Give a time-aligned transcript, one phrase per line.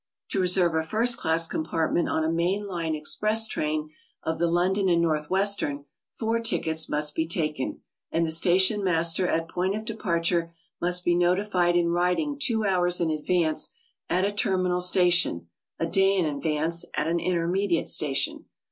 [0.31, 3.91] To reserve a first class com partment on a main line express train
[4.23, 5.85] of the London & North Western,
[6.17, 11.13] four tickets must be taken, and the station master at point of departure must be
[11.13, 13.69] notified in writing two hours in advance
[14.09, 18.45] at a terminal station, a day in advance at an intermediate station.